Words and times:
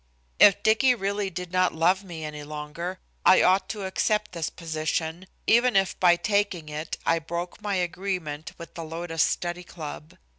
If 0.39 0.63
Dicky 0.63 0.95
really 0.95 1.29
did 1.29 1.51
not 1.51 1.75
love 1.75 2.03
me 2.03 2.23
any 2.25 2.41
longer, 2.43 2.97
I 3.23 3.43
ought 3.43 3.69
to 3.69 3.85
accept 3.85 4.31
this 4.31 4.49
position, 4.49 5.27
even 5.45 5.75
if 5.75 5.93
by 5.99 6.15
taking 6.15 6.69
it 6.69 6.97
I 7.05 7.19
broke 7.19 7.61
my 7.61 7.75
agreement 7.75 8.53
with 8.57 8.73
the 8.73 8.83
Lotus 8.83 9.21
Study 9.21 9.63
Club. 9.63 10.17